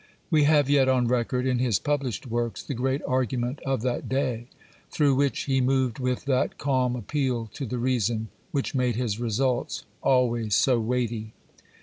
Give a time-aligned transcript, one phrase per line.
[0.31, 4.47] We have yet on record, in his published works, the great argument of that day,
[4.89, 9.85] through which he moved with that calm appeal to the reason, which made his results
[10.01, 11.33] always so weighty.